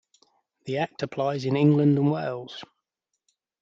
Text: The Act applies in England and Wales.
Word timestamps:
The 0.65 0.77
Act 0.79 1.03
applies 1.03 1.45
in 1.45 1.55
England 1.55 1.95
and 1.99 2.11
Wales. 2.11 2.63